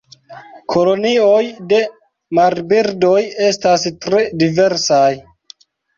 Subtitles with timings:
[0.75, 1.41] Kolonioj
[1.73, 1.81] de
[2.39, 5.07] marbirdoj estas tre diversaj.